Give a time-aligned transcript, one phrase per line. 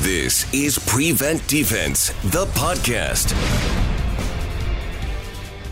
[0.00, 3.32] This is Prevent Defense, the podcast.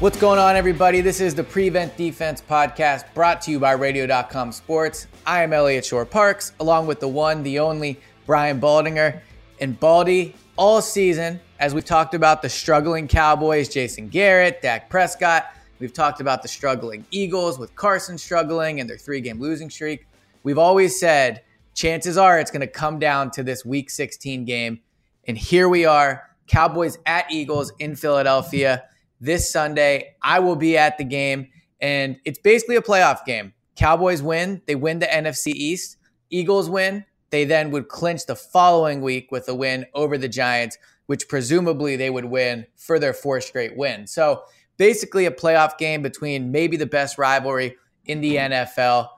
[0.00, 1.00] What's going on, everybody?
[1.00, 5.06] This is the Prevent Defense podcast brought to you by Radio.com Sports.
[5.24, 9.22] I am Eliot Shorr-Parks, along with the one, the only Brian Baldinger.
[9.62, 15.46] And Baldy, all season, as we've talked about the struggling Cowboys, Jason Garrett, Dak Prescott,
[15.78, 20.06] we've talked about the struggling Eagles with Carson struggling and their three game losing streak.
[20.42, 21.40] We've always said
[21.78, 24.80] chances are it's going to come down to this week 16 game.
[25.28, 28.82] And here we are Cowboys at Eagles in Philadelphia
[29.20, 30.16] this Sunday.
[30.20, 31.46] I will be at the game,
[31.80, 33.52] and it's basically a playoff game.
[33.76, 35.98] Cowboys win, they win the NFC East.
[36.30, 40.76] Eagles win, they then would clinch the following week with a win over the Giants,
[41.06, 44.08] which presumably they would win for their fourth straight win.
[44.08, 44.42] So
[44.78, 49.10] basically a playoff game between maybe the best rivalry in the NFL.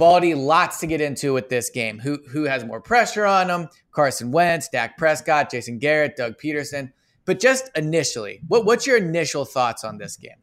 [0.00, 1.98] Baldy, lots to get into with this game.
[1.98, 3.68] Who who has more pressure on them?
[3.92, 6.90] Carson Wentz, Dak Prescott, Jason Garrett, Doug Pederson.
[7.26, 10.38] But just initially, what, what's your initial thoughts on this game?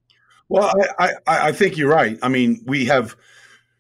[0.48, 2.20] Well, I, I, I think you're right.
[2.22, 3.16] I mean, we have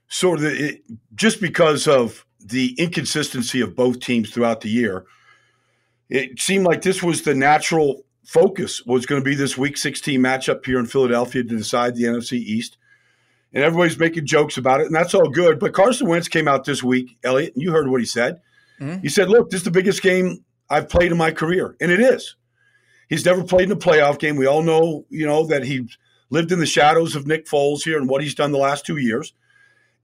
[0.07, 0.81] sort of it,
[1.13, 5.05] just because of the inconsistency of both teams throughout the year,
[6.09, 10.19] it seemed like this was the natural focus was going to be this Week 16
[10.19, 12.77] matchup here in Philadelphia to decide the NFC East
[13.53, 15.59] and everybody's making jokes about it, and that's all good.
[15.59, 18.41] But Carson Wentz came out this week, Eliot, and you heard what he said.
[18.79, 19.01] Mm-hmm.
[19.01, 21.99] He said, "Look, this is the biggest game I've played in my career," and it
[21.99, 22.35] is.
[23.09, 24.35] He's never played in a playoff game.
[24.35, 25.87] We all know, you know, that he
[26.29, 28.97] lived in the shadows of Nick Foles here and what he's done the last two
[28.97, 29.33] years,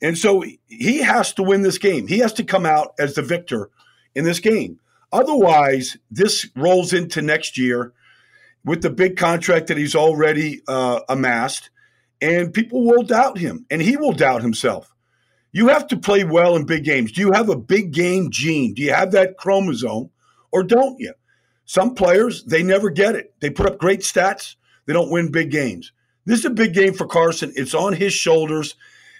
[0.01, 2.07] and so he has to win this game.
[2.07, 3.69] He has to come out as the victor
[4.15, 4.79] in this game.
[5.11, 7.93] Otherwise, this rolls into next year
[8.65, 11.69] with the big contract that he's already uh, amassed
[12.23, 14.89] and people will doubt him, and he will doubt himself.
[15.51, 17.11] You have to play well in big games.
[17.11, 18.73] Do you have a big game gene?
[18.73, 20.09] Do you have that chromosome,
[20.51, 21.13] or don't you?
[21.65, 23.33] Some players, they never get it.
[23.41, 25.91] They put up great stats, they don't win big games.
[26.25, 27.51] This is a big game for Carson.
[27.55, 28.75] It's on his shoulders.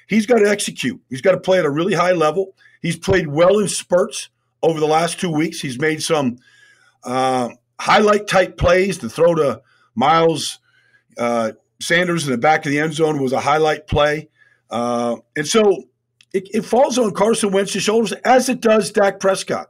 [0.08, 1.02] He's got to execute.
[1.10, 2.56] He's got to play at a really high level.
[2.82, 4.30] He's played well in spurts
[4.62, 5.60] over the last two weeks.
[5.60, 6.38] He's made some
[7.04, 7.50] uh,
[7.80, 9.62] highlight type plays to throw to
[9.96, 10.60] Miles
[11.18, 11.52] uh,
[11.84, 14.30] Sanders in the back of the end zone was a highlight play.
[14.70, 15.84] Uh, and so
[16.34, 19.68] it, it, falls on Carson Wentz's shoulders, as it does Dak Prescott.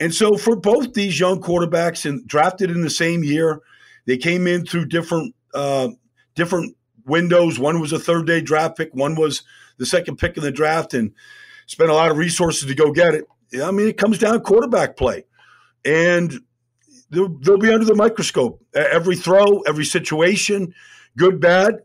[0.00, 3.60] And so for both these young quarterbacks and drafted in the same year,
[4.06, 5.88] they came in through different uh,
[6.34, 7.58] different windows.
[7.58, 9.42] One was a third day draft pick, one was
[9.78, 11.12] the second pick in the draft, and
[11.66, 13.24] spent a lot of resources to go get it.
[13.62, 15.24] I mean, it comes down to quarterback play.
[15.84, 16.40] And
[17.10, 18.62] they'll, they'll be under the microscope.
[18.74, 20.74] Every throw, every situation,
[21.18, 21.80] good, bad.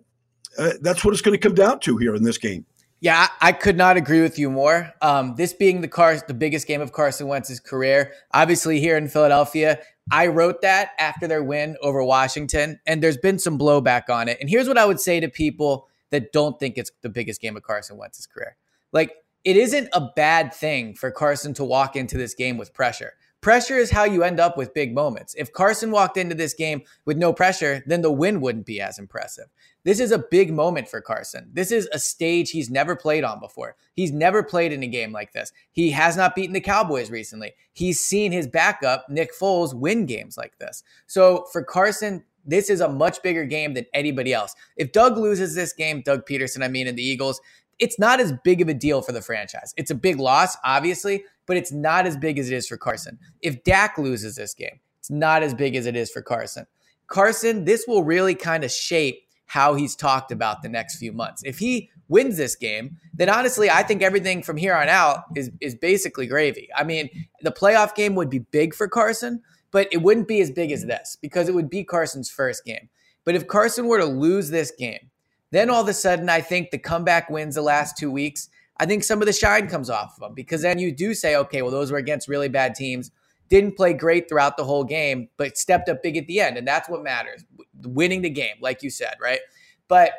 [0.58, 2.66] Uh, that's what it's going to come down to here in this game.
[3.02, 4.94] Yeah, I could not agree with you more.
[5.02, 9.10] Um, this being the car, the biggest game of Carson Wentz's career, obviously here in
[9.10, 9.80] Philadelphia,
[10.10, 14.38] I wrote that after their win over Washington, and there's been some blowback on it.
[14.40, 17.58] And here's what I would say to people that don't think it's the biggest game
[17.58, 18.56] of Carson Wentz's career:
[18.94, 23.14] like it isn't a bad thing for Carson to walk into this game with pressure.
[23.44, 25.36] Pressure is how you end up with big moments.
[25.38, 28.98] If Carson walked into this game with no pressure, then the win wouldn't be as
[28.98, 29.48] impressive.
[29.84, 31.50] This is a big moment for Carson.
[31.52, 33.76] This is a stage he's never played on before.
[33.96, 35.52] He's never played in a game like this.
[35.74, 37.52] He has not beaten the Cowboys recently.
[37.74, 40.82] He's seen his backup, Nick Foles, win games like this.
[41.08, 44.56] So for Carson, this is a much bigger game than anybody else.
[44.78, 47.42] If Doug loses this game, Doug Pederson, I mean, in the Eagles,
[47.80, 49.74] it's not as big of a deal for the franchise.
[49.78, 53.20] It's a big loss, obviously, but it's not as big as it is for Carson.
[53.42, 56.66] If Dak loses this game, it's not as big as it is for Carson.
[57.08, 61.44] Carson, this will really kind of shape how he's talked about the next few months.
[61.46, 65.52] If he wins this game, then honestly, I think everything from here on out is
[65.62, 66.70] is basically gravy.
[66.76, 67.10] I mean,
[67.42, 69.42] the playoff game would be big for Carson,
[69.72, 72.90] but it wouldn't be as big as this because it would be Carson's first game.
[73.26, 75.10] But if Carson were to lose this game,
[75.54, 78.86] then all of a sudden I think the comeback wins the last 2 weeks I
[78.86, 81.62] think some of the shine comes off of them because then you do say, okay,
[81.62, 83.12] well, those were against really bad teams.
[83.50, 86.58] Didn't play great throughout the whole game, but stepped up big at the end.
[86.58, 87.46] And that's what matters
[87.84, 89.42] winning the game, like you said, right?
[89.88, 90.12] But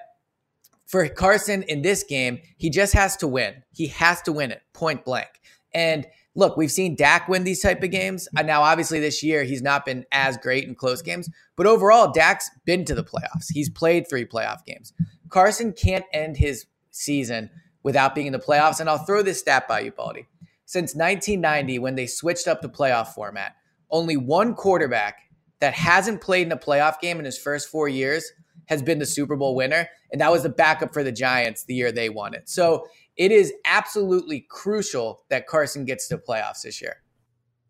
[0.86, 3.64] for Carson in this game, he just has to win.
[3.72, 5.40] He has to win it point blank.
[5.74, 8.28] And look, we've seen Dak win these type of games.
[8.36, 12.12] And now, obviously, this year he's not been as great in close games, but overall,
[12.12, 13.46] Dak's been to the playoffs.
[13.52, 14.92] He's played three playoff games.
[15.28, 17.50] Carson can't end his season
[17.82, 18.80] without being in the playoffs.
[18.80, 20.26] And I'll throw this stat by you, Baldy.
[20.64, 23.56] Since 1990, when they switched up the playoff format,
[23.90, 25.20] only one quarterback
[25.60, 28.32] that hasn't played in a playoff game in his first four years
[28.66, 29.88] has been the Super Bowl winner.
[30.10, 32.48] And that was the backup for the Giants the year they won it.
[32.48, 36.96] So it is absolutely crucial that Carson gets to playoffs this year.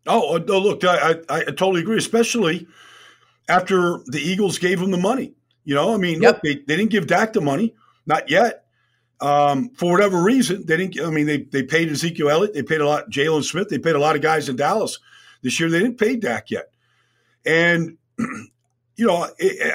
[0.07, 2.67] Oh, uh, look, I, I, I, totally agree, especially
[3.49, 5.33] after the Eagles gave him the money.
[5.63, 6.35] You know, I mean, yep.
[6.35, 7.73] look, they, they didn't give Dak the money,
[8.05, 8.65] not yet.
[9.19, 10.99] Um, for whatever reason, they didn't.
[11.01, 13.95] I mean, they they paid Ezekiel Elliott, they paid a lot, Jaylon Smith, they paid
[13.95, 14.99] a lot of guys in Dallas
[15.41, 15.69] this year.
[15.69, 16.69] They didn't pay Dak yet,
[17.45, 17.97] and
[18.97, 19.27] you know,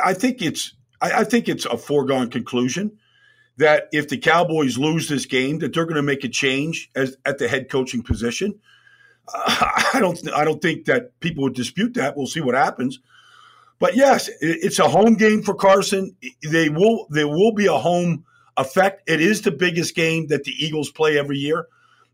[0.05, 2.99] I think it's I, think it's a foregone conclusion
[3.61, 7.19] that if the Cowboys lose this game, that they're going to make a change as,
[7.27, 8.59] at the head coaching position.
[9.33, 12.17] Uh, I don't I don't think that people would dispute that.
[12.17, 13.01] We'll see what happens.
[13.79, 16.17] But yes, it's a home game for Carson.
[16.43, 18.25] They will there will be a home
[18.57, 19.03] effect.
[19.07, 21.67] It is the biggest game that the Eagles play every year.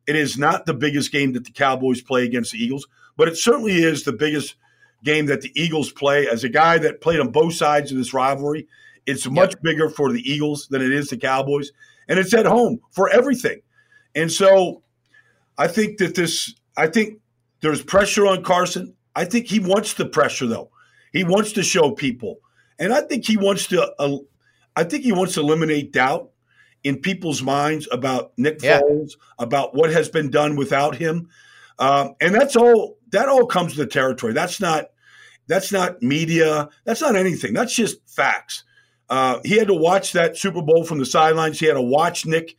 [0.07, 3.37] It is not the biggest game that the Cowboys play against the Eagles, but it
[3.37, 4.57] certainly is the biggest
[5.05, 6.29] game that the Eagles play.
[6.29, 8.67] As a guy that played on both sides of this rivalry,
[9.07, 9.63] it's much yep.
[9.63, 11.71] bigger for the Eagles than it is the Cowboys,
[12.09, 13.61] and it's at home for everything.
[14.15, 14.83] And so,
[15.57, 16.55] I think that this.
[16.77, 17.21] I think
[17.61, 18.95] there's pressure on Carson.
[19.15, 20.71] I think he wants the pressure though.
[21.13, 22.41] He wants to show people,
[22.79, 23.93] and I think he wants to.
[23.99, 24.19] Uh,
[24.75, 26.31] I think he wants to eliminate doubt
[26.85, 28.81] in people's minds about Nick yeah.
[28.81, 31.29] Foles, about what has been done without him,
[31.79, 32.99] um, and that's all.
[33.11, 34.33] That all comes to the territory.
[34.33, 34.87] That's not.
[35.47, 36.69] That's not media.
[36.85, 37.55] That's not anything.
[37.55, 38.65] That's just facts.
[39.09, 41.61] Uh, he had to watch that Super Bowl from the sidelines.
[41.61, 42.57] He had to watch Nick,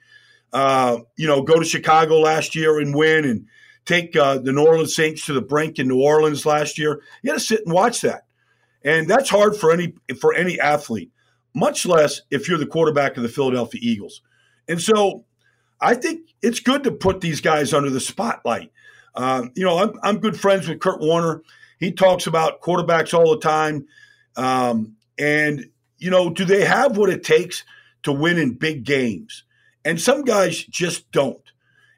[0.53, 3.47] uh, you know, go to Chicago last year and win, and
[3.85, 7.01] take uh, the New Orleans Saints to the brink in New Orleans last year.
[7.21, 8.25] He had to sit and watch that,
[8.83, 11.11] and that's hard for any for any athlete,
[11.53, 14.21] much less if you're the quarterback of the Philadelphia Eagles.
[14.69, 15.25] And so,
[15.81, 18.71] I think it's good to put these guys under the spotlight.
[19.15, 21.41] Um, you know, I'm, I'm good friends with Kurt Warner.
[21.79, 23.87] He talks about quarterbacks all the time,
[24.35, 25.65] um, and
[25.97, 27.63] you know, do they have what it takes
[28.03, 29.43] to win in big games?
[29.85, 31.41] And some guys just don't.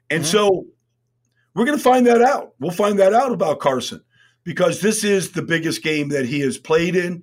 [0.08, 0.30] And mm-hmm.
[0.30, 0.66] so
[1.54, 2.54] we're going to find that out.
[2.60, 4.02] We'll find that out about Carson
[4.44, 7.22] because this is the biggest game that he has played in.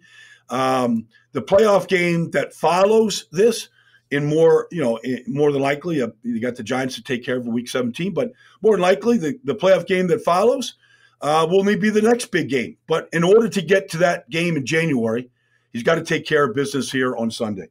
[0.50, 3.70] Um, the playoff game that follows this,
[4.12, 7.38] in more, you know, more than likely, uh, you got the Giants to take care
[7.38, 8.32] of in Week 17, but
[8.62, 10.76] more than likely, the, the playoff game that follows
[11.22, 12.78] uh, will maybe be the next big game.
[12.88, 15.30] But in order to get to that game in January,
[15.78, 17.70] he's got to take care of business here on Sunday.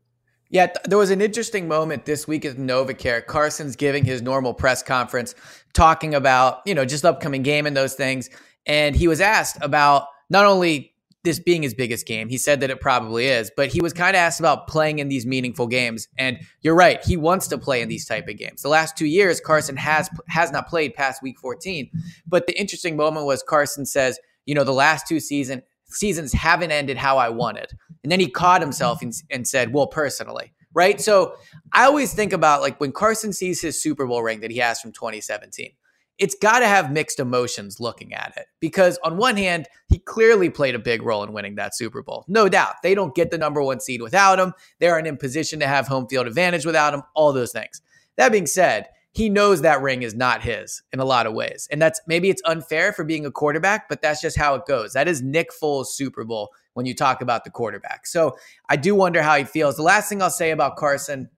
[0.49, 3.27] Yeah, there was an interesting moment this week at NovaCare.
[3.27, 5.35] Carson's giving his normal press conference,
[5.73, 8.31] talking about you know just upcoming game and those things,
[8.65, 10.95] and he was asked about not only
[11.25, 12.29] this being his biggest game.
[12.29, 15.09] He said that it probably is, but he was kind of asked about playing in
[15.09, 16.07] these meaningful games.
[16.17, 18.63] And you're right, he wants to play in these type of games.
[18.63, 21.91] The last two years, Carson has has not played past Week 14.
[22.29, 26.73] But the interesting moment was Carson says, you know, the last two season seasons haven't
[26.73, 27.73] ended how I wanted.
[28.07, 31.01] And then he caught himself and, and said, well, personally, right?
[31.01, 31.35] So
[31.73, 34.81] I always think about like when Carson sees his Super Bowl ring that he has
[34.81, 35.73] from 2017,
[36.17, 40.51] it's got to have mixed emotions looking at it because on one hand, he clearly
[40.51, 42.25] played a big role in winning that Super Bowl.
[42.29, 42.77] No doubt.
[42.85, 44.53] They don't get the number one seed without him.
[44.79, 47.83] They aren't in position to have home field advantage without him, all those things.
[48.19, 48.87] That being said,
[49.17, 51.67] he knows that ring is not his in a lot of ways.
[51.71, 54.93] And that's maybe it's unfair for being a quarterback, but that's just how it goes.
[54.93, 58.07] That is Nick Foles' Super Bowl when you talk about the quarterback.
[58.07, 58.37] So
[58.69, 59.77] I do wonder how he feels.
[59.77, 61.31] The last thing I'll say about Carson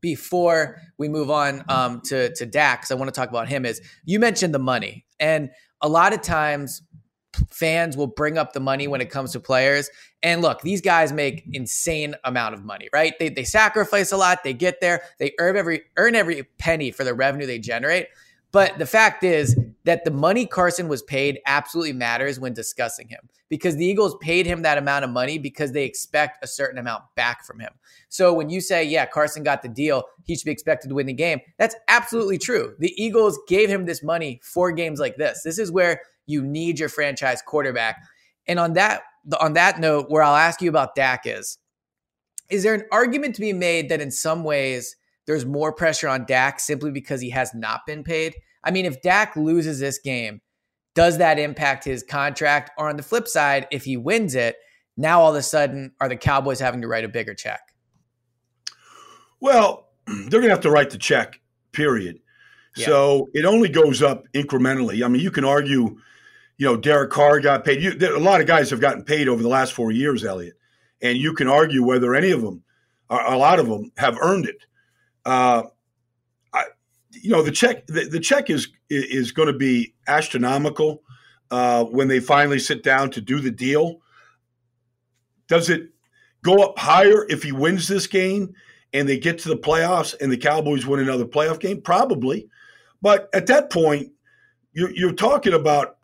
[0.00, 3.64] before we move on um, to, to Dak, because I want to talk about him,
[3.64, 5.06] is you mentioned the money.
[5.20, 6.82] And a lot of times
[7.50, 9.90] fans will bring up the money when it comes to players.
[10.22, 13.14] And look, these guys make insane amount of money, right?
[13.18, 14.44] They, they sacrifice a lot.
[14.44, 15.02] They get there.
[15.18, 18.08] They earn every earn every penny for the revenue they generate.
[18.52, 23.28] But the fact is that the money Carson was paid absolutely matters when discussing him
[23.48, 27.04] because the Eagles paid him that amount of money because they expect a certain amount
[27.14, 27.72] back from him.
[28.08, 31.06] So when you say, yeah, Carson got the deal, he should be expected to win
[31.06, 32.74] the game, that's absolutely true.
[32.78, 35.42] The Eagles gave him this money for games like this.
[35.42, 38.02] This is where you need your franchise quarterback.
[38.46, 39.02] And on that
[39.40, 41.58] on that note, where I'll ask you about Dak is,
[42.48, 46.24] is there an argument to be made that in some ways there's more pressure on
[46.24, 48.34] Dak simply because he has not been paid.
[48.64, 50.40] I mean, if Dak loses this game,
[50.94, 52.70] does that impact his contract?
[52.78, 54.56] Or on the flip side, if he wins it,
[54.96, 57.60] now all of a sudden are the Cowboys having to write a bigger check?
[59.40, 61.40] Well, they're going to have to write the check,
[61.72, 62.20] period.
[62.76, 62.86] Yeah.
[62.86, 65.04] So it only goes up incrementally.
[65.04, 65.98] I mean, you can argue,
[66.58, 67.82] you know, Derek Carr got paid.
[67.82, 70.54] You, a lot of guys have gotten paid over the last four years, Eliot.
[71.02, 72.62] And you can argue whether any of them,
[73.10, 74.64] a lot of them, have earned it.
[75.24, 75.64] Uh,
[76.54, 76.64] I,
[77.10, 81.02] you know, the check, the, the check is is going to be astronomical
[81.50, 84.00] uh, when they finally sit down to do the deal.
[85.48, 85.90] Does it
[86.42, 88.54] go up higher if he wins this game
[88.92, 91.82] and they get to the playoffs and the Cowboys win another playoff game?
[91.82, 92.48] Probably.
[93.02, 94.12] But at that point,
[94.72, 95.95] you're talking about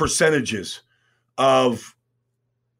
[0.00, 0.80] percentages
[1.36, 1.94] of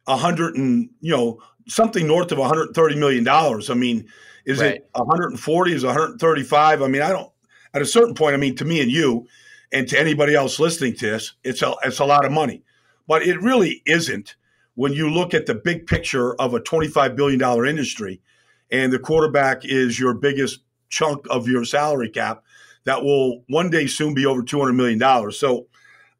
[0.07, 3.69] a hundred and you know something north of 130 million dollars.
[3.69, 4.09] I mean,
[4.47, 4.77] is right.
[4.77, 5.73] it 140?
[5.75, 6.81] Is 135?
[6.81, 7.31] I mean, I don't.
[7.75, 9.27] At a certain point, I mean, to me and you,
[9.71, 12.65] and to anybody else listening to this, it's a it's a lot of money,
[13.07, 14.37] but it really isn't
[14.75, 18.23] when you look at the big picture of a 25 billion dollar industry,
[18.71, 22.43] and the quarterback is your biggest chunk of your salary cap
[22.85, 25.31] that will one day soon be over $200 million.
[25.33, 25.67] So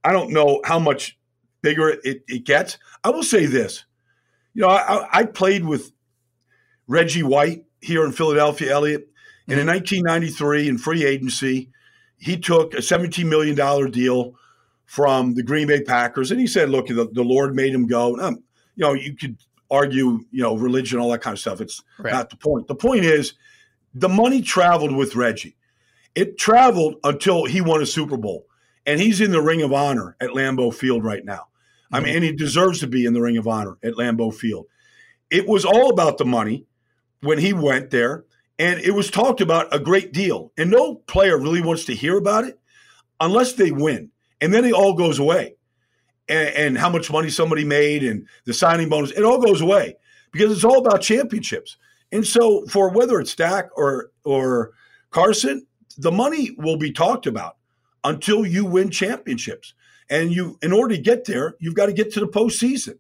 [0.05, 1.19] I don't know how much
[1.63, 2.79] bigger it, it gets.
[3.05, 3.85] I will say this.
[4.55, 5.93] You know, I, I played with
[6.87, 9.09] Reggie White here in Philadelphia, Eliot.
[9.49, 11.71] And in 1993, in free agency,
[12.19, 14.35] he took a $17 million deal
[14.85, 16.31] from the Green Bay Packers.
[16.31, 18.19] And he said, look, the, the Lord made him go.
[18.21, 18.43] Um,
[18.77, 19.37] you know, you could
[19.71, 21.61] argue, you know, religion, all that kind of stuff.
[21.61, 22.13] It's right.
[22.13, 22.67] not the point.
[22.67, 23.35] The point is
[23.95, 25.57] the money traveled with Reggie.
[26.15, 28.47] It traveled until he won a Super Bowl,
[28.87, 31.49] and he's in the Ring of Honor at Lambeau Field right now.
[31.93, 34.67] I mean, and he deserves to be in the Ring of Honor at Lambeau Field.
[35.31, 36.67] It was all about the money
[37.21, 38.25] when he went there,
[38.59, 40.53] and it was talked about a great deal.
[40.57, 42.59] And no player really wants to hear about it
[43.21, 44.11] unless they win,
[44.41, 45.57] and then it all goes away.
[46.29, 49.97] And, and how much money somebody made and the signing bonus, it all goes away
[50.31, 51.77] because it's all about championships.
[52.13, 54.73] And so, for whether it's Dak or or
[55.11, 55.67] Carson,
[55.99, 57.57] the money will be talked about
[58.05, 59.75] until you win championships.
[60.09, 62.99] And you, in order to get there, you've got to get to the postseason.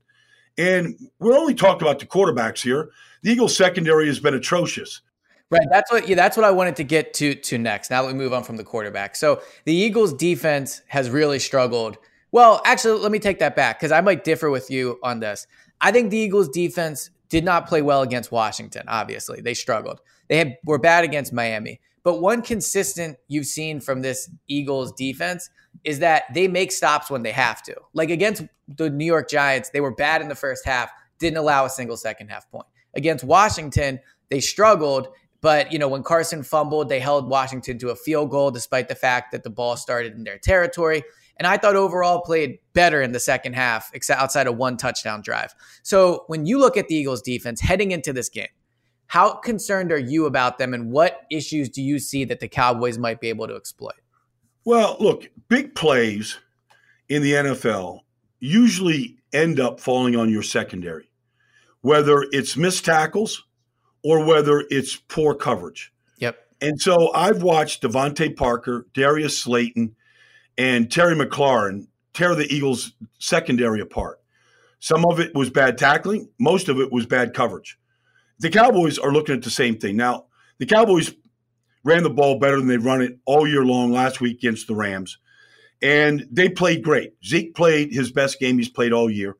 [0.56, 2.90] And we're only talking about the quarterbacks here.
[3.22, 5.00] The Eagles secondary has been atrocious.
[5.50, 5.66] Right.
[5.68, 7.90] That's what yeah, that's what I wanted to get to to next.
[7.90, 9.16] Now that we move on from the quarterback.
[9.16, 11.98] So the Eagles defense has really struggled.
[12.30, 15.48] Well, actually, let me take that back because I might differ with you on this.
[15.80, 19.40] I think the Eagles defense did not play well against Washington, obviously.
[19.40, 20.00] They struggled.
[20.28, 21.80] They had, were bad against Miami.
[22.02, 25.50] But one consistent you've seen from this Eagles defense
[25.84, 27.74] is that they make stops when they have to.
[27.92, 31.64] Like against the New York Giants, they were bad in the first half, didn't allow
[31.64, 32.66] a single second half point.
[32.94, 35.08] Against Washington, they struggled,
[35.40, 38.94] but you know, when Carson fumbled, they held Washington to a field goal despite the
[38.94, 41.02] fact that the ball started in their territory.
[41.36, 45.22] And I thought overall played better in the second half, except outside of one touchdown
[45.22, 45.54] drive.
[45.82, 48.48] So when you look at the Eagles defense heading into this game,
[49.10, 52.96] how concerned are you about them, and what issues do you see that the Cowboys
[52.96, 53.96] might be able to exploit?
[54.64, 56.38] Well, look, big plays
[57.08, 58.02] in the NFL
[58.38, 61.10] usually end up falling on your secondary,
[61.80, 63.42] whether it's missed tackles
[64.04, 65.92] or whether it's poor coverage.
[66.18, 66.38] Yep.
[66.60, 69.96] And so I've watched DeVante Parker, Darius Slayton,
[70.56, 74.20] and Terry McLaurin tear the Eagles' secondary apart.
[74.78, 77.76] Some of it was bad tackling, most of it was bad coverage
[78.40, 79.96] the Cowboys are looking at the same thing.
[79.96, 80.26] Now,
[80.58, 81.12] the Cowboys
[81.84, 84.74] ran the ball better than they've run it all year long last week against the
[84.74, 85.18] Rams.
[85.82, 87.14] And they played great.
[87.24, 89.36] Zeke played his best game he's played all year.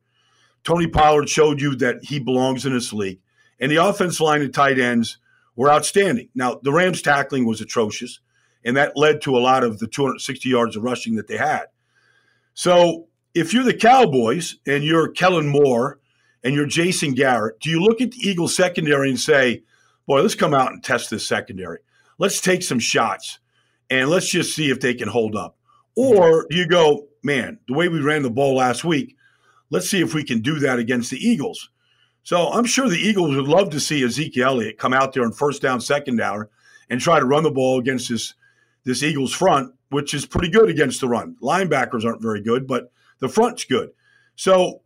[0.63, 3.19] Tony Pollard showed you that he belongs in this league.
[3.59, 5.17] And the offense line and tight ends
[5.55, 6.29] were outstanding.
[6.33, 8.19] Now, the Rams tackling was atrocious,
[8.63, 11.65] and that led to a lot of the 260 yards of rushing that they had.
[12.53, 15.99] So if you're the Cowboys and you're Kellen Moore
[16.43, 19.63] and you're Jason Garrett, do you look at the Eagles secondary and say,
[20.07, 21.79] boy, let's come out and test this secondary?
[22.17, 23.39] Let's take some shots
[23.89, 25.57] and let's just see if they can hold up.
[25.95, 29.15] Or do you go, man, the way we ran the ball last week,
[29.69, 31.69] let's see if we can do that against the Eagles.
[32.23, 35.33] So I'm sure the Eagles would love to see Ezekiel Elliott come out there on
[35.33, 36.47] first down, second down,
[36.89, 38.33] and try to run the ball against this
[38.83, 41.35] this Eagles front, which is pretty good against the run.
[41.41, 43.91] Linebackers aren't very good, but the front's good.
[44.35, 44.81] So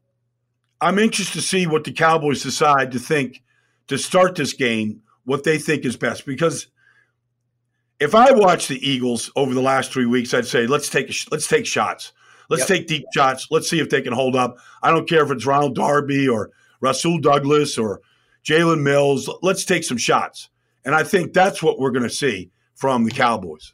[0.82, 3.44] I'm anxious to see what the Cowboys decide to think
[3.88, 6.26] to start this game, what they think is best.
[6.26, 6.68] Because
[8.00, 11.48] if I watch the Eagles over the last three weeks, I'd say let's take let's
[11.48, 12.12] take shots.
[12.50, 12.68] Let's yep.
[12.68, 13.48] take deep shots.
[13.50, 14.58] Let's see if they can hold up.
[14.84, 18.02] I don't care if it's Ronald Darby or Rasul Douglas or
[18.44, 19.30] Jalen Mills.
[19.42, 20.50] Let's take some shots.
[20.84, 23.74] And I think that's what we're going to see from the Cowboys.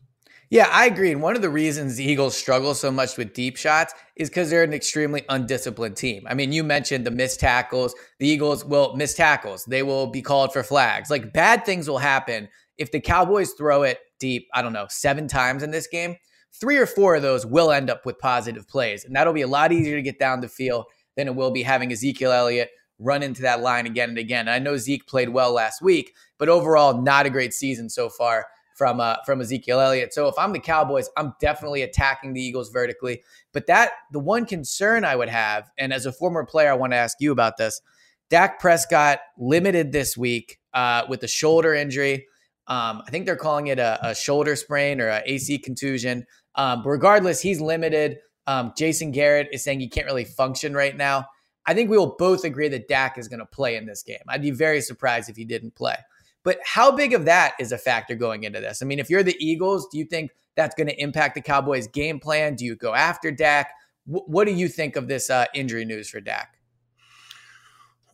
[0.51, 1.13] Yeah, I agree.
[1.13, 4.49] And one of the reasons the Eagles struggle so much with deep shots is because
[4.49, 6.27] they're an extremely undisciplined team.
[6.27, 7.95] I mean, you mentioned the missed tackles.
[8.19, 9.63] The Eagles will miss tackles.
[9.63, 11.09] They will be called for flags.
[11.09, 15.29] Like bad things will happen if the Cowboys throw it deep, I don't know, seven
[15.29, 16.17] times in this game.
[16.59, 19.05] Three or four of those will end up with positive plays.
[19.05, 20.83] And that'll be a lot easier to get down the field
[21.15, 24.49] than it will be having Ezekiel Elliott run into that line again and again.
[24.49, 28.09] And I know Zeke played well last week, but overall, not a great season so
[28.09, 30.13] far from uh, from Ezekiel Elliott.
[30.13, 33.23] So if I'm the Cowboys, I'm definitely attacking the Eagles vertically.
[33.53, 36.93] But that the one concern I would have, and as a former player, I want
[36.93, 37.81] to ask you about this.
[38.29, 42.27] Dak Prescott limited this week uh, with a shoulder injury.
[42.67, 46.25] Um, I think they're calling it a, a shoulder sprain or a AC contusion.
[46.55, 48.19] Um, but regardless, he's limited.
[48.47, 51.25] Um, Jason Garrett is saying he can't really function right now.
[51.65, 54.19] I think we will both agree that Dak is going to play in this game.
[54.27, 55.95] I'd be very surprised if he didn't play.
[56.43, 58.81] But how big of that is a factor going into this?
[58.81, 61.87] I mean, if you're the Eagles, do you think that's going to impact the Cowboys'
[61.87, 62.55] game plan?
[62.55, 63.69] Do you go after Dak?
[64.07, 66.57] W- what do you think of this uh, injury news for Dak?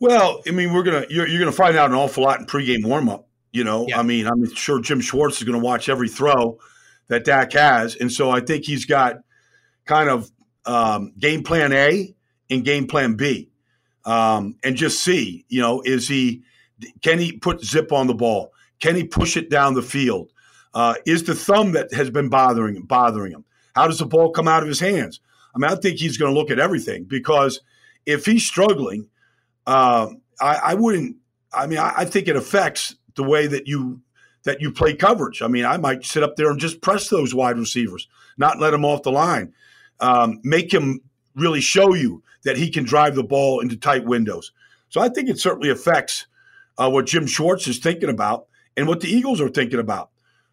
[0.00, 2.84] Well, I mean, we're gonna you're, you're gonna find out an awful lot in pregame
[2.84, 3.24] warmup.
[3.52, 3.98] You know, yeah.
[3.98, 6.58] I mean, I'm sure Jim Schwartz is going to watch every throw
[7.08, 9.16] that Dak has, and so I think he's got
[9.86, 10.30] kind of
[10.66, 12.14] um, game plan A
[12.50, 13.50] and game plan B,
[14.04, 16.44] um, and just see, you know, is he
[17.02, 18.52] can he put zip on the ball?
[18.80, 20.32] Can he push it down the field?
[20.74, 23.44] Uh, is the thumb that has been bothering him bothering him?
[23.74, 25.20] How does the ball come out of his hands?
[25.54, 27.60] I mean, I think he's going to look at everything because
[28.06, 29.08] if he's struggling,
[29.66, 30.08] uh,
[30.40, 31.16] I, I, wouldn't.
[31.52, 34.00] I mean, I, I, think it affects the way that you
[34.44, 35.42] that you play coverage.
[35.42, 38.70] I mean, I might sit up there and just press those wide receivers, not let
[38.70, 39.52] them off the line,
[40.00, 41.00] um, make him
[41.34, 44.52] really show you that he can drive the ball into tight windows.
[44.88, 46.26] So I think it certainly affects
[46.78, 50.10] uh, what Jim Schwartz is thinking about and what the Eagles are thinking about.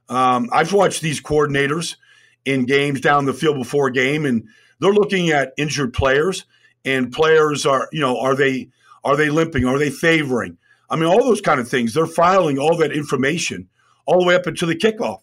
[0.10, 1.96] Um, I've watched these coordinators
[2.44, 4.48] in games down the field before game, and
[4.79, 6.46] they're looking at injured players,
[6.84, 8.69] and players are, you know, are they
[9.04, 9.65] are they limping?
[9.65, 10.58] Are they favoring?
[10.89, 11.93] I mean, all those kind of things.
[11.93, 13.69] They're filing all that information
[14.06, 15.21] all the way up until the kickoff.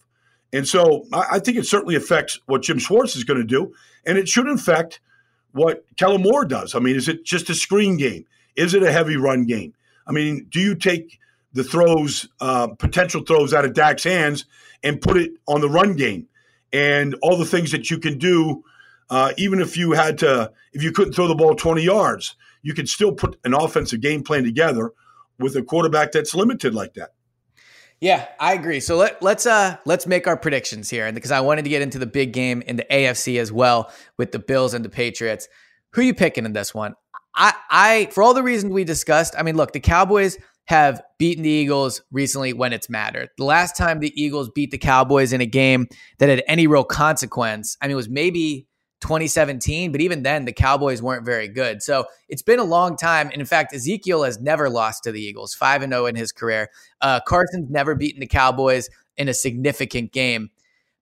[0.52, 3.74] And so I, I think it certainly affects what Jim Schwartz is going to do,
[4.04, 5.00] and it should affect
[5.52, 6.74] what Kellen Moore does.
[6.74, 8.24] I mean, is it just a screen game?
[8.56, 9.74] Is it a heavy run game?
[10.06, 11.18] I mean, do you take
[11.52, 14.46] the throws, uh, potential throws out of Dak's hands
[14.82, 16.28] and put it on the run game
[16.72, 18.64] and all the things that you can do,
[19.10, 22.74] uh, even if you had to, if you couldn't throw the ball 20 yards, you
[22.74, 24.92] could still put an offensive game plan together
[25.38, 27.10] with a quarterback that's limited like that.
[28.00, 28.80] Yeah, I agree.
[28.80, 31.82] So let, let's uh let's make our predictions here, and because I wanted to get
[31.82, 35.46] into the big game in the AFC as well with the Bills and the Patriots.
[35.92, 36.94] Who are you picking in this one?
[37.34, 41.42] I, I, for all the reasons we discussed, I mean, look, the Cowboys have beaten
[41.42, 43.30] the Eagles recently when it's mattered.
[43.36, 46.84] The last time the Eagles beat the Cowboys in a game that had any real
[46.84, 48.66] consequence, I mean, it was maybe
[49.00, 51.82] 2017, but even then, the Cowboys weren't very good.
[51.82, 53.28] So it's been a long time.
[53.30, 56.70] And in fact, Ezekiel has never lost to the Eagles, 5 0 in his career.
[57.00, 60.50] Uh, Carson's never beaten the Cowboys in a significant game.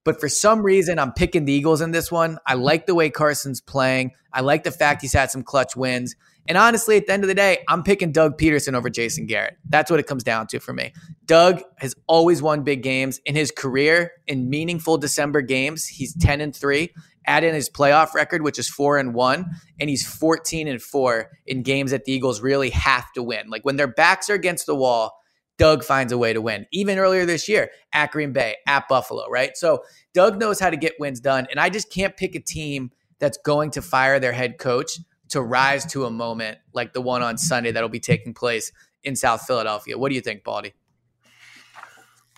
[0.04, 2.38] But for some reason, I'm picking the Eagles in this one.
[2.46, 4.12] I like the way Carson's playing.
[4.32, 6.16] I like the fact he's had some clutch wins.
[6.48, 9.58] And honestly, at the end of the day, I'm picking Doug Pederson over Jason Garrett.
[9.68, 10.92] That's what it comes down to for me.
[11.26, 15.86] Doug has always won big games in his career in meaningful December games.
[15.86, 16.92] He's 10 and 3.
[17.26, 19.44] Add in his playoff record, which is 4 and 1,
[19.78, 23.50] and he's 14 and 4 in games that the Eagles really have to win.
[23.50, 25.19] Like when their backs are against the wall,
[25.61, 26.66] Doug finds a way to win.
[26.73, 29.55] Even earlier this year at Green Bay, at Buffalo, right?
[29.59, 31.46] So Doug knows how to get wins done.
[31.51, 35.42] And I just can't pick a team that's going to fire their head coach to
[35.42, 38.73] rise to a moment like the one on Sunday that'll be taking place
[39.05, 39.99] in South Philadelphia.
[39.99, 40.73] What do you think, Baldy?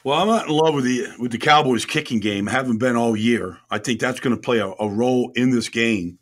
[0.02, 2.48] Well, I'm not in love with the with the Cowboys kicking game.
[2.48, 3.58] I haven't been all year.
[3.70, 6.18] I think that's going to play a, a, role in this game,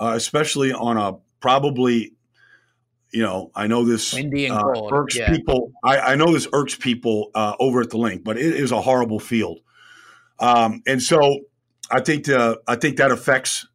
[0.00, 2.14] uh, especially on a probably
[3.12, 5.30] you know, I know this uh, irks yeah.
[5.30, 5.72] people.
[5.84, 8.80] I, I, know this irks people uh, over at the Linc, but it is a
[8.80, 9.60] horrible field,
[10.38, 11.40] um, and so
[11.90, 13.66] I think the, I think that affects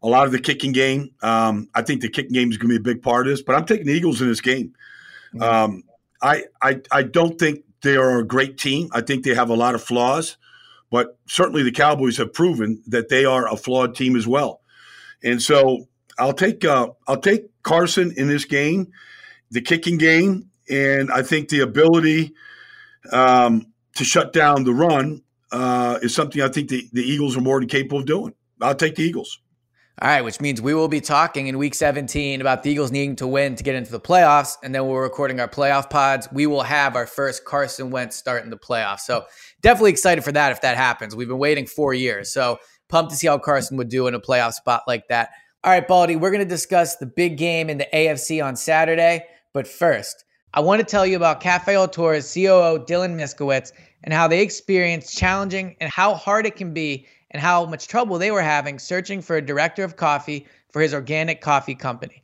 [0.00, 1.10] a lot of the kicking game.
[1.22, 3.42] Um, I think the kicking game is going to be a big part of this,
[3.42, 4.74] but I'm taking the Eagles in this game.
[5.34, 5.42] Mm-hmm.
[5.42, 5.82] Um,
[6.22, 8.88] I, I I don't think they are a great team.
[8.92, 10.36] I think they have a lot of flaws,
[10.90, 14.60] but certainly the Cowboys have proven that they are a flawed team as well,
[15.24, 18.92] and so I'll take uh, I'll take Carson in this game,
[19.50, 22.34] the kicking game, and I think the ability
[23.12, 25.22] um, to shut down the run
[25.52, 28.34] uh, is something I think the, the Eagles are more than capable of doing.
[28.60, 29.40] I'll take the Eagles.
[30.02, 33.14] All right, which means we will be talking in week 17 about the Eagles needing
[33.16, 34.56] to win to get into the playoffs.
[34.64, 36.26] And then we're recording our playoff pods.
[36.32, 39.00] We will have our first Carson Wentz start in the playoffs.
[39.00, 39.24] So
[39.62, 41.14] definitely excited for that if that happens.
[41.14, 42.32] We've been waiting four years.
[42.32, 45.30] So pumped to see how Carson would do in a playoff spot like that.
[45.64, 49.24] All right, Baldy, we're going to discuss the big game in the AFC on Saturday.
[49.54, 53.72] But first, I want to tell you about Cafe Autor's COO, Dylan Miskowitz,
[54.02, 58.18] and how they experienced challenging and how hard it can be and how much trouble
[58.18, 62.22] they were having searching for a director of coffee for his organic coffee company.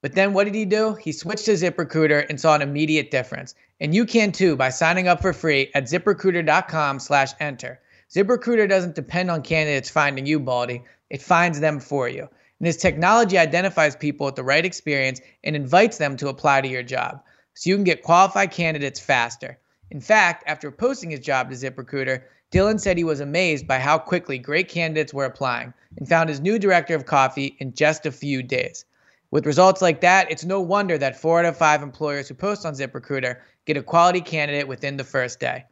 [0.00, 0.94] But then what did he do?
[0.94, 3.54] He switched to ZipRecruiter and saw an immediate difference.
[3.80, 7.78] And you can too by signing up for free at ziprecruiter.com slash enter.
[8.10, 10.82] ZipRecruiter doesn't depend on candidates finding you, Baldy.
[11.10, 12.26] It finds them for you.
[12.60, 16.68] And this technology identifies people with the right experience and invites them to apply to
[16.68, 17.22] your job.
[17.54, 19.58] So you can get qualified candidates faster.
[19.90, 23.98] In fact, after posting his job to ZipRecruiter, Dylan said he was amazed by how
[23.98, 28.12] quickly great candidates were applying and found his new director of coffee in just a
[28.12, 28.84] few days.
[29.30, 32.66] With results like that, it's no wonder that four out of five employers who post
[32.66, 35.64] on ZipRecruiter get a quality candidate within the first day.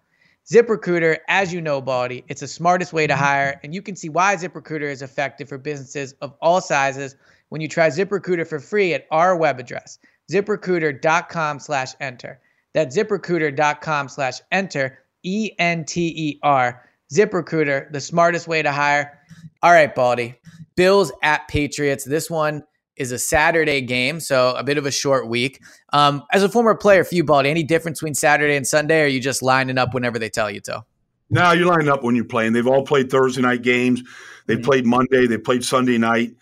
[0.51, 3.23] ZipRecruiter, as you know, Baldy, it's the smartest way to mm-hmm.
[3.23, 7.17] hire, and you can see why ZipRecruiter is effective for businesses of all sizes
[7.51, 9.99] when you try ZipRecruiter for free at our web address,
[10.33, 12.41] ziprecruiter.com slash enter.
[12.73, 16.89] That's ziprecruiter.com slash enter E N T E R.
[17.13, 19.19] ZipRecruiter, the smartest way to hire.
[19.63, 20.35] All right, Baldy.
[20.77, 22.05] Bills at Patriots.
[22.05, 22.63] This one
[22.99, 25.63] is a Saturday game, so a bit of a short week.
[25.93, 29.05] Um, as a former player for you, Baldy, any difference between Saturday and Sunday, or
[29.05, 30.85] are you just lining up whenever they tell you to?
[31.31, 32.53] No, you're lining up when you're playing.
[32.53, 34.03] They've all played Thursday night games.
[34.47, 34.65] They mm-hmm.
[34.65, 35.27] played Monday.
[35.27, 36.35] They played Sunday night.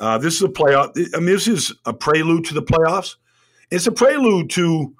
[0.00, 0.90] Uh, this is a playoff.
[1.14, 3.16] I mean, this is a prelude to the playoffs.
[3.70, 4.94] It's a prelude to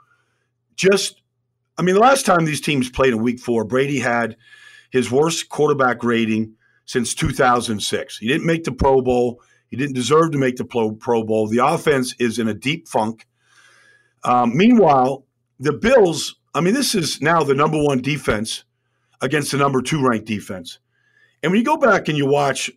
[0.76, 1.22] just
[1.78, 4.36] I mean, the last time these teams played in week four, Brady had
[4.90, 8.18] his worst quarterback rating since 2006.
[8.18, 9.40] He didn't make the Pro Bowl.
[9.72, 10.92] He didn't deserve to make the Pro,
[11.24, 11.48] Bowl.
[11.48, 13.26] The offense is in a deep funk.
[14.22, 15.26] Um, meanwhile,
[15.58, 18.62] the Bills, I mean, this is now the number one defense
[19.20, 20.78] against the number two ranked defense.
[21.42, 22.70] And when you go back and you watch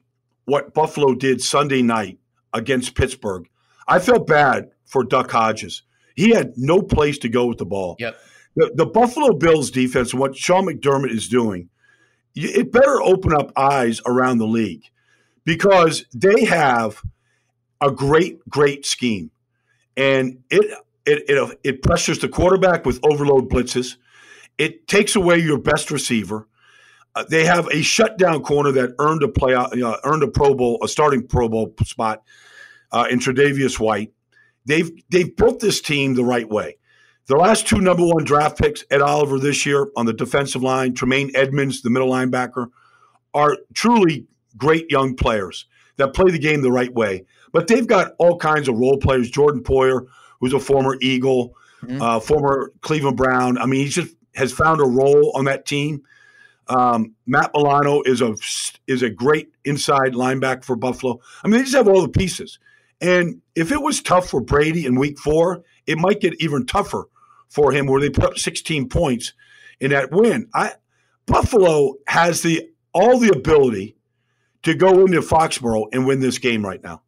[0.45, 2.17] what Buffalo did Sunday night
[2.51, 3.47] against Pittsburgh,
[3.87, 5.83] I felt bad for Duck Hodges.
[6.15, 7.95] He had no place to go with the ball.
[7.99, 8.17] Yep
[8.55, 11.69] the, the Buffalo Bills defense, what Sean McDermott is doing,
[12.35, 14.83] it better open up eyes around the league
[15.45, 17.01] because they have
[17.81, 19.31] a great, great scheme.
[19.95, 23.97] And it it, it, it pressures the quarterback with overload blitzes.
[24.57, 26.47] It takes away your best receiver.
[27.13, 30.79] Uh, they have a shutdown corner that earned a play, uh, earned a Pro Bowl,
[30.83, 32.23] a starting Pro Bowl spot
[32.91, 34.13] uh, in Tre'Davious White.
[34.65, 36.77] They've they've built this team the right way.
[37.27, 40.93] The last two number one draft picks, Ed Oliver this year on the defensive line,
[40.93, 42.67] Tremaine Edmunds, the middle linebacker,
[43.33, 44.25] are truly
[44.57, 45.65] great young players
[45.97, 47.25] that play the game the right way.
[47.51, 49.29] But they've got all kinds of role players.
[49.29, 50.07] Jordan Poyer,
[50.39, 52.01] who's a former Eagle, mm-hmm.
[52.01, 53.57] uh, former Cleveland Brown.
[53.57, 56.03] I mean, he just has found a role on that team.
[56.67, 58.35] Um, Matt Milano is a
[58.87, 61.19] is a great inside linebacker for Buffalo.
[61.43, 62.59] I mean, they just have all the pieces.
[63.01, 67.07] And if it was tough for Brady in Week Four, it might get even tougher
[67.49, 69.33] for him where they put up 16 points
[69.79, 70.49] in that win.
[70.53, 70.73] I
[71.27, 73.95] Buffalo has the all the ability
[74.65, 77.01] to go into Foxborough and win this game right now.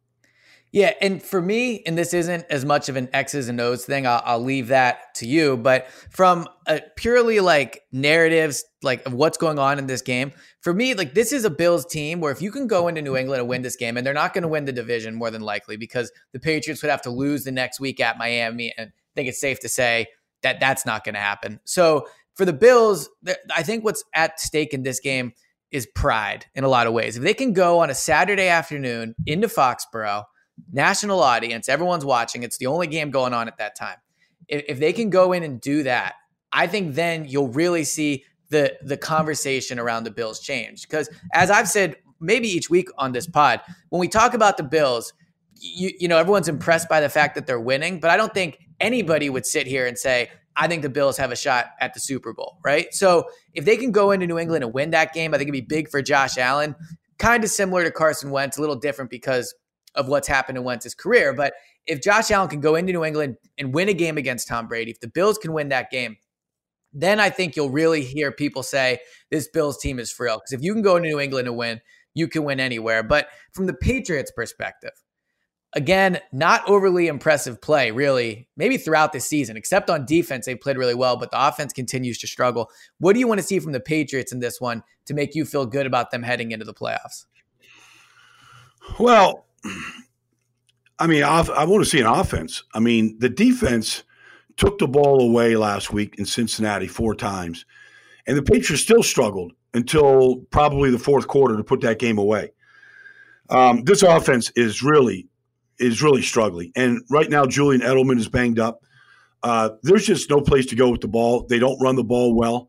[0.70, 4.06] Yeah, and for me, and this isn't as much of an X's and O's thing.
[4.06, 5.56] I'll, I'll leave that to you.
[5.56, 10.74] But from a purely like narratives, like of what's going on in this game, for
[10.74, 13.40] me, like this is a Bills team where if you can go into New England
[13.40, 15.78] and win this game, and they're not going to win the division more than likely
[15.78, 19.28] because the Patriots would have to lose the next week at Miami, and I think
[19.28, 20.06] it's safe to say
[20.42, 21.60] that that's not going to happen.
[21.64, 23.08] So for the Bills,
[23.56, 25.32] I think what's at stake in this game
[25.70, 27.16] is pride in a lot of ways.
[27.16, 30.24] If they can go on a Saturday afternoon into Foxborough,
[30.72, 33.96] national audience, everyone's watching, it's the only game going on at that time.
[34.48, 36.14] If, if they can go in and do that,
[36.52, 40.88] I think then you'll really see the the conversation around the Bills change.
[40.88, 44.62] Because as I've said maybe each week on this pod, when we talk about the
[44.62, 45.12] Bills,
[45.54, 48.58] you, you know, everyone's impressed by the fact that they're winning, but I don't think
[48.80, 52.00] anybody would sit here and say, I think the Bills have a shot at the
[52.00, 52.92] Super Bowl, right?
[52.92, 55.52] So if they can go into New England and win that game, I think it'd
[55.52, 56.74] be big for Josh Allen.
[57.18, 59.54] Kind of similar to Carson Wentz, a little different because
[59.94, 61.32] of what's happened in Wentz's career.
[61.32, 61.54] But
[61.86, 64.90] if Josh Allen can go into New England and win a game against Tom Brady,
[64.90, 66.16] if the Bills can win that game,
[66.92, 68.98] then I think you'll really hear people say
[69.30, 70.38] this Bills team is for real.
[70.38, 71.80] Because if you can go into New England and win,
[72.14, 73.02] you can win anywhere.
[73.02, 74.92] But from the Patriots' perspective,
[75.74, 80.46] Again, not overly impressive play, really, maybe throughout the season, except on defense.
[80.46, 82.70] They played really well, but the offense continues to struggle.
[82.98, 85.44] What do you want to see from the Patriots in this one to make you
[85.44, 87.26] feel good about them heading into the playoffs?
[88.98, 89.44] Well,
[90.98, 92.64] I mean, I want to see an offense.
[92.74, 94.04] I mean, the defense
[94.56, 97.66] took the ball away last week in Cincinnati four times,
[98.26, 102.52] and the Patriots still struggled until probably the fourth quarter to put that game away.
[103.50, 105.27] Um, this offense is really
[105.78, 108.82] is really struggling, and right now Julian Edelman is banged up.
[109.42, 111.46] Uh, there's just no place to go with the ball.
[111.48, 112.68] They don't run the ball well.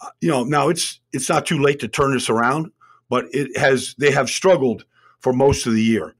[0.00, 2.70] Uh, you know, now it's it's not too late to turn this around,
[3.08, 4.84] but it has they have struggled
[5.20, 6.14] for most of the year.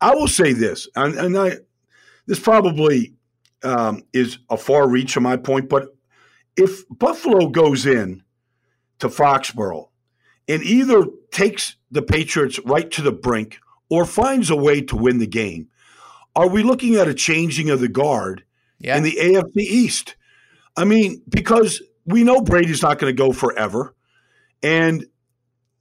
[0.00, 1.58] I will say this, and, and I
[2.26, 3.14] this probably
[3.62, 5.88] um, is a far reach of my point, but
[6.56, 8.22] if Buffalo goes in
[8.98, 9.88] to Foxborough
[10.48, 15.18] and either takes the Patriots right to the brink or finds a way to win
[15.18, 15.68] the game,
[16.36, 18.44] are we looking at a changing of the guard
[18.78, 18.96] yeah.
[18.96, 20.16] in the AFC East?
[20.76, 23.94] I mean, because we know Brady's not going to go forever,
[24.62, 25.06] and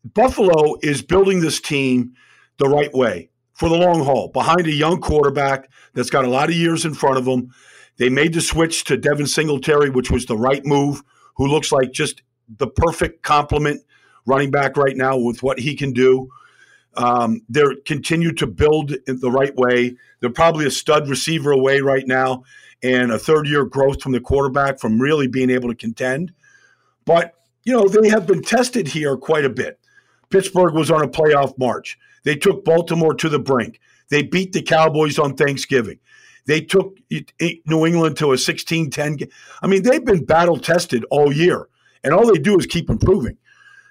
[0.04, 2.14] Buffalo is building this team
[2.58, 6.50] the right way for the long haul behind a young quarterback that's got a lot
[6.50, 7.54] of years in front of him.
[7.98, 11.04] They made the switch to Devin Singletary, which was the right move,
[11.36, 12.24] who looks like just
[12.58, 13.82] the perfect complement
[14.26, 16.30] running back right now with what he can do.
[17.00, 19.96] Um, they're continue to build in the right way.
[20.20, 22.44] They're probably a stud receiver away right now
[22.84, 26.34] and a third year growth from the quarterback from really being able to contend.
[27.06, 27.34] But,
[27.64, 29.80] you know, they have been tested here quite a bit.
[30.30, 31.98] Pittsburgh was on a playoff march.
[32.24, 33.80] They took Baltimore to the brink.
[34.10, 36.00] They beat the Cowboys on Thanksgiving.
[36.46, 36.98] They took
[37.40, 39.20] New England to a 16 10.
[39.62, 41.70] I mean, they've been battle tested all year,
[42.04, 43.38] and all they do is keep improving.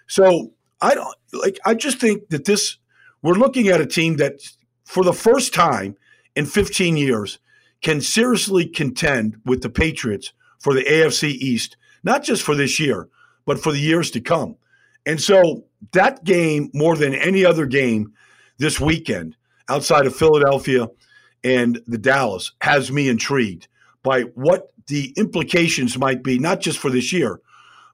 [0.08, 2.77] So I don't like, I just think that this,
[3.22, 4.40] we're looking at a team that
[4.84, 5.96] for the first time
[6.34, 7.38] in 15 years
[7.82, 13.08] can seriously contend with the Patriots for the AFC East, not just for this year,
[13.44, 14.56] but for the years to come.
[15.06, 18.12] And so that game, more than any other game
[18.58, 19.36] this weekend
[19.68, 20.88] outside of Philadelphia
[21.42, 23.68] and the Dallas, has me intrigued
[24.02, 27.40] by what the implications might be, not just for this year,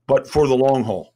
[0.06, 1.13] but for the long haul.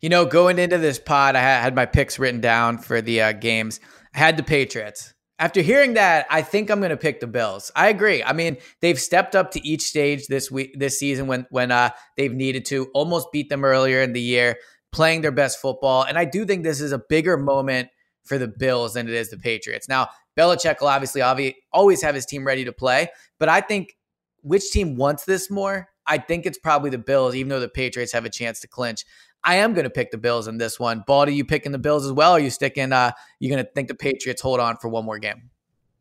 [0.00, 3.32] You know, going into this pod, I had my picks written down for the uh,
[3.32, 3.80] games.
[4.14, 5.12] I had the Patriots.
[5.40, 7.72] After hearing that, I think I'm going to pick the Bills.
[7.74, 8.22] I agree.
[8.22, 11.90] I mean, they've stepped up to each stage this week, this season when when uh,
[12.16, 12.88] they've needed to.
[12.94, 14.56] Almost beat them earlier in the year,
[14.92, 17.88] playing their best football, and I do think this is a bigger moment
[18.24, 19.88] for the Bills than it is the Patriots.
[19.88, 23.08] Now, Belichick will obviously obvi- always have his team ready to play,
[23.40, 23.94] but I think
[24.42, 25.88] which team wants this more?
[26.06, 29.04] I think it's probably the Bills, even though the Patriots have a chance to clinch.
[29.44, 31.04] I am going to pick the Bills in this one.
[31.06, 32.32] Baldy, you picking the Bills as well?
[32.32, 32.92] are you sticking?
[32.92, 35.50] Uh, you going to think the Patriots hold on for one more game?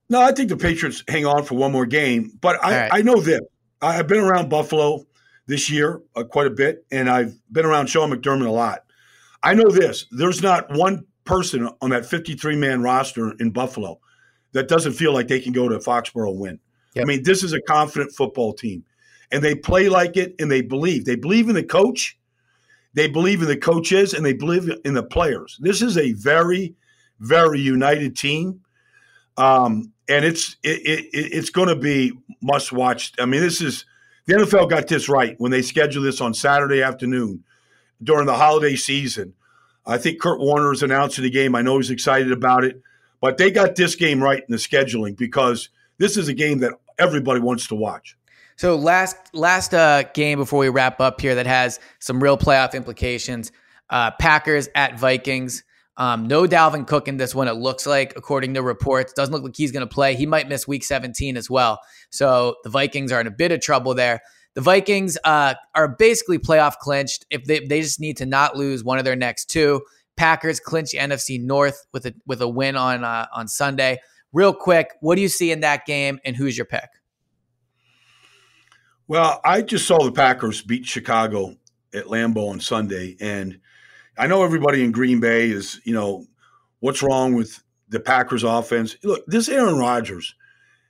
[0.09, 2.37] No, I think the Patriots hang on for one more game.
[2.41, 2.89] But I, right.
[2.93, 3.41] I know this.
[3.81, 5.05] I've been around Buffalo
[5.47, 8.79] this year uh, quite a bit, and I've been around Sean McDermott a lot.
[9.43, 10.05] I know this.
[10.11, 13.99] There's not one person on that 53 man roster in Buffalo
[14.53, 16.59] that doesn't feel like they can go to Foxborough and win.
[16.95, 17.03] Yep.
[17.03, 18.83] I mean, this is a confident football team,
[19.31, 21.05] and they play like it, and they believe.
[21.05, 22.17] They believe in the coach,
[22.93, 25.57] they believe in the coaches and they believe in the players.
[25.59, 26.75] This is a very,
[27.19, 28.61] very united team,
[29.37, 33.13] um, and it's it, it, it's going to be must watch.
[33.19, 33.85] I mean, this is
[34.25, 37.43] the NFL got this right when they scheduled this on Saturday afternoon
[38.03, 39.33] during the holiday season.
[39.85, 41.55] I think Kurt Warner is announcing the game.
[41.55, 42.81] I know he's excited about it,
[43.21, 46.73] but they got this game right in the scheduling because this is a game that
[46.99, 48.17] everybody wants to watch.
[48.57, 52.73] So last last uh, game before we wrap up here that has some real playoff
[52.73, 53.51] implications.
[53.89, 55.63] Uh, Packers at Vikings.
[55.95, 57.47] Um, no Dalvin Cook in this one.
[57.47, 60.15] It looks like, according to reports, doesn't look like he's going to play.
[60.15, 61.79] He might miss Week 17 as well.
[62.11, 64.21] So the Vikings are in a bit of trouble there.
[64.53, 67.25] The Vikings uh, are basically playoff clinched.
[67.29, 69.83] If they they just need to not lose one of their next two.
[70.17, 73.99] Packers clinch NFC North with a with a win on uh, on Sunday.
[74.33, 76.89] Real quick, what do you see in that game, and who's your pick?
[79.07, 81.55] Well, I just saw the Packers beat Chicago
[81.93, 83.59] at Lambeau on Sunday, and
[84.17, 86.25] I know everybody in Green Bay is, you know,
[86.79, 88.97] what's wrong with the Packers offense?
[89.03, 90.35] Look, this Aaron Rodgers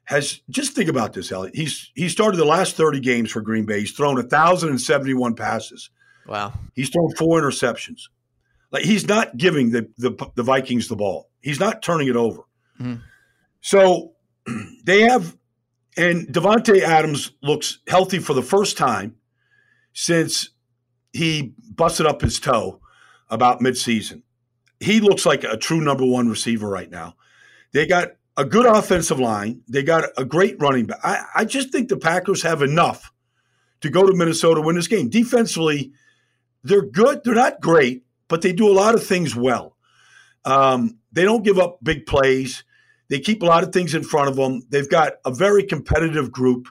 [0.05, 1.55] has just think about this, Eliot.
[1.55, 3.81] He's he started the last 30 games for Green Bay.
[3.81, 5.89] He's thrown 1,071 passes.
[6.25, 6.53] Wow.
[6.73, 8.03] He's thrown four interceptions.
[8.71, 11.29] Like he's not giving the the, the Vikings the ball.
[11.41, 12.41] He's not turning it over.
[12.79, 13.01] Mm-hmm.
[13.61, 14.13] So
[14.85, 15.35] they have
[15.97, 19.15] and Davante Adams looks healthy for the first time
[19.93, 20.51] since
[21.11, 22.79] he busted up his toe
[23.29, 24.21] about midseason.
[24.79, 27.15] He looks like a true number one receiver right now.
[27.73, 29.63] They got a good offensive line.
[29.67, 30.99] They got a great running back.
[31.03, 33.11] I, I just think the Packers have enough
[33.81, 35.09] to go to Minnesota win this game.
[35.09, 35.91] Defensively,
[36.63, 37.21] they're good.
[37.23, 39.75] They're not great, but they do a lot of things well.
[40.45, 42.63] Um, they don't give up big plays.
[43.09, 44.61] They keep a lot of things in front of them.
[44.69, 46.67] They've got a very competitive group.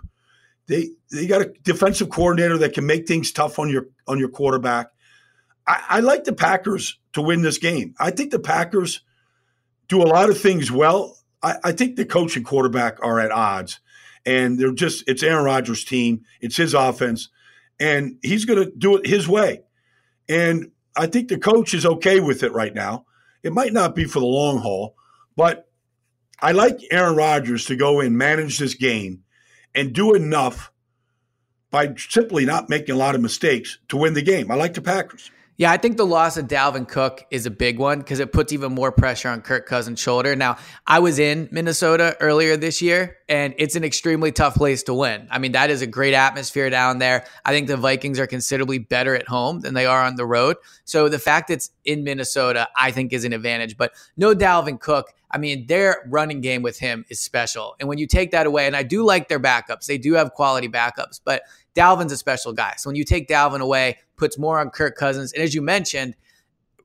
[0.66, 4.28] They they got a defensive coordinator that can make things tough on your on your
[4.28, 4.88] quarterback.
[5.66, 7.94] I, I like the Packers to win this game.
[7.98, 9.02] I think the Packers
[9.88, 11.18] do a lot of things well.
[11.42, 13.80] I, I think the coach and quarterback are at odds,
[14.24, 16.24] and they're just it's Aaron Rodgers' team.
[16.40, 17.28] It's his offense,
[17.80, 19.62] and he's going to do it his way.
[20.28, 23.06] And I think the coach is okay with it right now.
[23.42, 24.96] It might not be for the long haul,
[25.36, 25.65] but
[26.40, 29.24] I like Aaron Rodgers to go and manage this game
[29.74, 30.70] and do enough
[31.70, 34.50] by simply not making a lot of mistakes to win the game.
[34.50, 35.30] I like the Packers.
[35.58, 38.52] Yeah, I think the loss of Dalvin Cook is a big one because it puts
[38.52, 40.36] even more pressure on Kirk Cousins' shoulder.
[40.36, 44.92] Now, I was in Minnesota earlier this year, and it's an extremely tough place to
[44.92, 45.26] win.
[45.30, 47.24] I mean, that is a great atmosphere down there.
[47.42, 50.56] I think the Vikings are considerably better at home than they are on the road.
[50.84, 53.78] So the fact it's in Minnesota, I think, is an advantage.
[53.78, 55.14] But no Dalvin Cook.
[55.30, 57.76] I mean, their running game with him is special.
[57.80, 60.34] And when you take that away, and I do like their backups, they do have
[60.34, 61.42] quality backups, but
[61.74, 62.74] Dalvin's a special guy.
[62.78, 65.32] So when you take Dalvin away, puts more on Kirk Cousins.
[65.32, 66.14] And as you mentioned,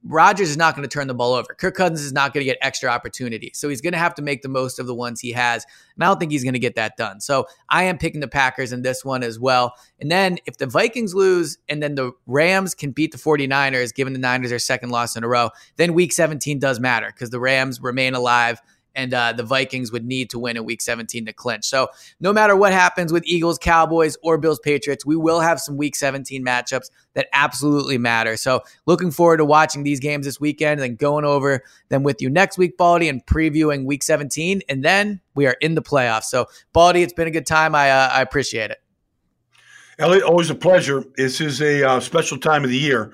[0.03, 1.53] Rodgers is not going to turn the ball over.
[1.53, 3.59] Kirk Cousins is not going to get extra opportunities.
[3.59, 5.63] So he's going to have to make the most of the ones he has.
[5.95, 7.21] And I don't think he's going to get that done.
[7.21, 9.75] So I am picking the Packers in this one as well.
[9.99, 14.13] And then if the Vikings lose and then the Rams can beat the 49ers, given
[14.13, 17.39] the Niners their second loss in a row, then week 17 does matter because the
[17.39, 18.59] Rams remain alive
[18.95, 21.65] and uh, the Vikings would need to win in Week 17 to clinch.
[21.65, 21.87] So
[22.19, 25.95] no matter what happens with Eagles, Cowboys, or Bills, Patriots, we will have some Week
[25.95, 28.37] 17 matchups that absolutely matter.
[28.37, 32.29] So looking forward to watching these games this weekend and going over them with you
[32.29, 36.25] next week, Baldy, and previewing Week 17, and then we are in the playoffs.
[36.25, 37.75] So Baldy, it's been a good time.
[37.75, 38.77] I uh, I appreciate it.
[39.99, 41.03] Eliot, always a pleasure.
[41.15, 43.13] This is a uh, special time of the year.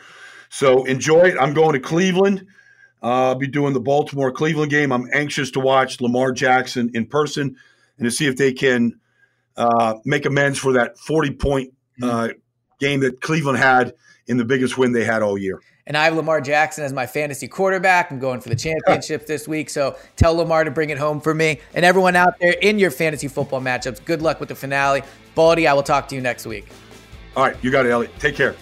[0.50, 1.36] So enjoy it.
[1.40, 2.48] I'm going to Cleveland.
[3.02, 4.92] Uh, I'll be doing the Baltimore Cleveland game.
[4.92, 7.56] I'm anxious to watch Lamar Jackson in person
[7.98, 9.00] and to see if they can
[9.56, 12.30] uh, make amends for that 40 point uh,
[12.80, 13.94] game that Cleveland had
[14.28, 15.62] in the biggest win they had all year.
[15.86, 18.12] And I have Lamar Jackson as my fantasy quarterback.
[18.12, 19.70] I'm going for the championship this week.
[19.70, 21.62] So tell Lamar to bring it home for me.
[21.74, 25.02] And everyone out there in your fantasy football matchups, good luck with the finale.
[25.34, 26.68] Baldy, I will talk to you next week.
[27.38, 27.56] All right.
[27.62, 28.12] You got it, Eliot.
[28.20, 28.56] Take care.